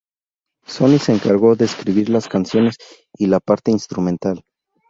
[0.65, 2.75] Sonny se encargó de escribir las canciones
[3.15, 4.41] y la parte instrumental.